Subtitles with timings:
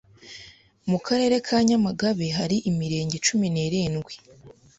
[0.89, 4.13] Mu Karere ka Nyamagabe hari imirenge cumi nirindwi